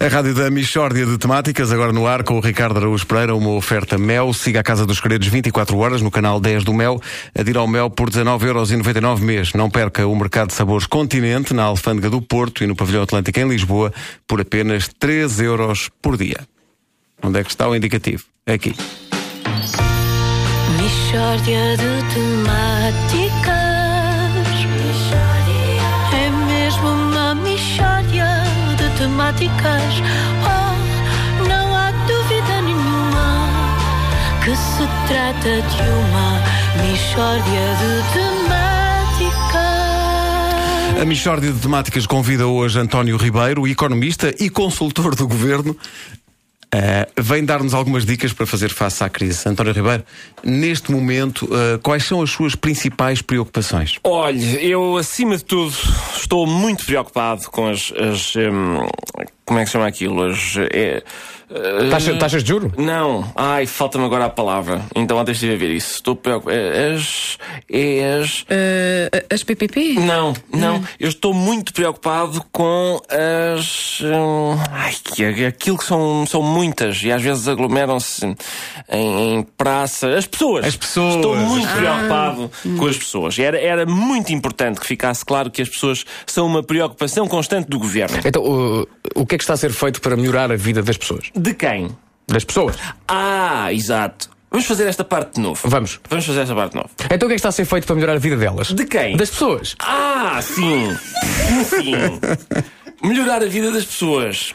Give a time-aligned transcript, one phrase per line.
[0.00, 3.50] A rádio da Michórdia de Temáticas, agora no ar com o Ricardo Araújo Pereira, uma
[3.50, 4.32] oferta Mel.
[4.32, 7.00] Siga a Casa dos Segredos 24 horas no canal 10 do Mel.
[7.38, 9.52] Adira ao Mel por 19,99€ mês.
[9.52, 13.38] Não perca o mercado de sabores Continente na Alfândega do Porto e no Pavilhão Atlântico
[13.38, 13.92] em Lisboa
[14.26, 16.40] por apenas 3 euros por dia.
[17.22, 18.24] Onde é que está o indicativo?
[18.46, 18.74] É aqui.
[20.76, 23.64] Mishória de temáticas.
[26.12, 28.13] É mesmo uma mishória
[29.04, 30.02] de temáticas.
[30.44, 33.48] Oh, não há dúvida nenhuma
[34.42, 36.40] que se trata de uma
[36.82, 39.44] mishória de temáticas.
[41.00, 45.76] A Michórdia de Temáticas convida hoje António Ribeiro, economista e consultor do governo.
[46.74, 49.48] Uh, vem dar-nos algumas dicas para fazer face à crise.
[49.48, 50.02] António Ribeiro,
[50.42, 53.96] neste momento, uh, quais são as suas principais preocupações?
[54.02, 55.72] Olha, eu acima de tudo
[56.16, 57.92] estou muito preocupado com as.
[57.96, 58.86] as hum,
[59.44, 60.22] como é que se chama aquilo?
[60.24, 60.56] As.
[60.72, 61.02] É,
[61.50, 62.72] uh, Taxa- taxas de juro?
[62.76, 63.30] Não.
[63.36, 64.82] Ai, falta-me agora a palavra.
[64.96, 65.94] Então ontem estive a ver isso.
[65.94, 66.56] Estou preocupado.
[66.96, 67.38] As.
[67.70, 68.44] é As.
[69.34, 69.94] As PPP?
[69.94, 70.82] Não, não.
[70.98, 74.00] Eu estou muito preocupado com as.
[74.00, 78.24] hum, ai, que- aquilo que são, são muitas e às vezes aglomeram-se
[78.88, 80.08] em, em praça.
[80.16, 80.64] As pessoas.
[80.66, 81.16] As pessoas.
[81.16, 81.72] Estou muito Ah.
[81.76, 83.38] preocupado com as pessoas.
[83.38, 87.78] Era, era muito importante que ficasse claro que as pessoas são uma preocupação constante do
[87.78, 88.18] governo.
[88.24, 90.96] Então, o, o que é que está a ser feito para melhorar a vida das
[90.96, 91.30] pessoas?
[91.34, 91.88] De quem?
[92.28, 92.76] Das pessoas.
[93.08, 94.30] Ah, exato.
[94.54, 95.68] Vamos fazer esta parte de novo.
[95.68, 95.98] Vamos.
[96.08, 96.90] Vamos fazer esta parte de novo.
[97.10, 98.68] Então, o que é que está a ser feito para melhorar a vida delas?
[98.68, 99.16] De quem?
[99.16, 99.74] Das pessoas.
[99.80, 100.96] Ah, sim.
[101.64, 102.20] Sim.
[103.02, 104.54] Melhorar a vida das pessoas.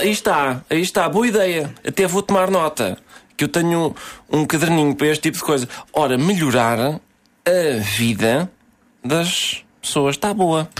[0.00, 1.70] Aí está, aí está, boa ideia.
[1.86, 2.96] Até vou tomar nota.
[3.36, 3.94] Que eu tenho
[4.32, 5.68] um caderninho para este tipo de coisa.
[5.92, 6.78] Ora, melhorar
[7.44, 8.50] a vida
[9.04, 10.16] das pessoas.
[10.16, 10.70] Está boa.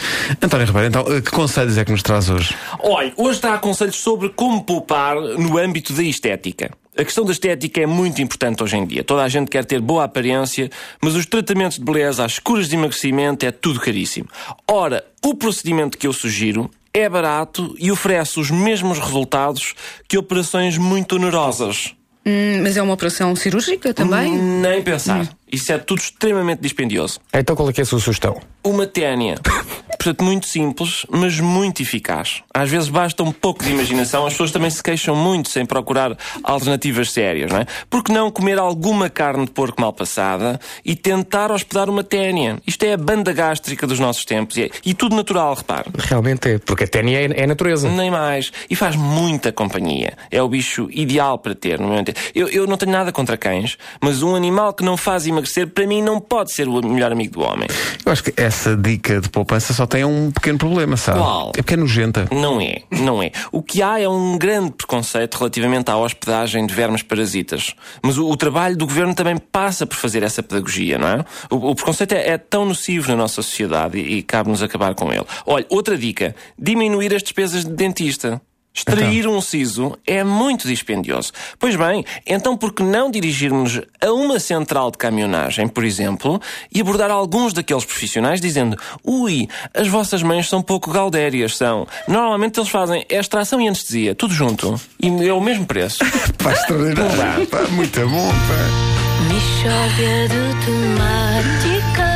[0.42, 2.55] António Ribeiro, então, uh, que conselhos é que nos traz hoje?
[2.78, 6.70] Olha, hoje está conselhos sobre como poupar no âmbito da estética.
[6.97, 9.02] A questão da estética é muito importante hoje em dia.
[9.02, 10.70] Toda a gente quer ter boa aparência,
[11.02, 14.29] mas os tratamentos de beleza às curas de emagrecimento é tudo caríssimo.
[14.70, 19.74] Ora, o procedimento que eu sugiro é barato e oferece os mesmos resultados
[20.07, 21.96] que operações muito onerosas.
[22.27, 24.34] Hum, mas é uma operação cirúrgica também?
[24.34, 25.29] Nem pensar.
[25.52, 27.20] Isso é tudo extremamente dispendioso.
[27.33, 28.40] Então, qual é que é a sua sugestão?
[28.63, 29.34] Uma ténia.
[30.04, 32.42] Portanto, muito simples, mas muito eficaz.
[32.52, 34.26] Às vezes basta um pouco de imaginação.
[34.26, 37.66] As pessoas também se queixam muito sem procurar alternativas sérias, não é?
[37.88, 42.58] Por que não comer alguma carne de porco mal passada e tentar hospedar uma ténia?
[42.66, 45.88] Isto é a banda gástrica dos nossos tempos e, é- e tudo natural, repare.
[45.96, 47.88] Realmente é, porque a ténia é, é natureza.
[47.88, 48.52] Nem mais.
[48.68, 50.18] E faz muita companhia.
[50.30, 52.20] É o bicho ideal para ter, no meu entender.
[52.34, 55.86] Eu, eu não tenho nada contra cães, mas um animal que não faz emagrecer, para
[55.86, 57.68] mim, não pode ser o melhor amigo do homem.
[58.04, 61.20] Eu acho que essa dica de poupança só tem um pequeno problema, sabe?
[61.20, 61.52] Qual?
[61.56, 62.27] É porque é nojenta.
[62.32, 63.30] Não é, não é.
[63.52, 67.77] O que há é um grande preconceito relativamente à hospedagem de vermes parasitas.
[68.02, 71.24] Mas o, o trabalho do governo também passa por fazer essa pedagogia, não é?
[71.48, 75.12] O, o preconceito é, é tão nocivo na nossa sociedade e, e cabe-nos acabar com
[75.12, 75.27] ele.
[75.46, 78.42] Olha, outra dica: diminuir as despesas de dentista.
[78.77, 81.30] Extrair um siso é muito dispendioso.
[81.61, 86.40] Pois bem, então por que não dirigirmos a uma central de caminhonagem, por exemplo,
[86.74, 91.86] e abordar alguns daqueles profissionais dizendo: Ui, as vossas mães são pouco galdérias, são.
[92.08, 94.80] Normalmente eles fazem extração e anestesia, tudo junto.
[95.01, 95.98] E é o mesmo preço.
[96.42, 97.46] Pá, extraordinário.
[97.46, 98.95] Pá, muito bom, pá.
[99.33, 102.14] Mishória de temáticas.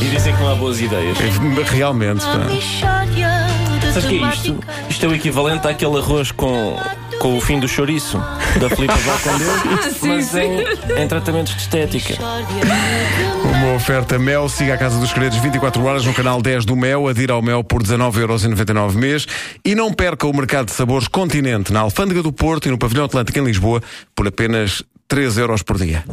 [0.00, 1.18] E dizem que não há boas ideias.
[1.20, 2.46] É, Realmente, pá.
[3.96, 4.60] Sabes o que é isto?
[4.90, 6.76] Isto é o equivalente àquele arroz com,
[7.18, 8.18] com o fim do chouriço
[8.60, 9.48] da Filipa Valcondeu,
[10.02, 12.14] mas em, em tratamentos de estética.
[13.42, 17.08] Uma oferta Mel, siga a Casa dos Segredos 24 horas no canal 10 do Mel,
[17.08, 19.26] adira ao Mel por 19,99€ mês
[19.64, 23.06] e não perca o mercado de sabores Continente na Alfândega do Porto e no Pavilhão
[23.06, 23.82] Atlântico em Lisboa
[24.14, 26.04] por apenas 3 euros por dia.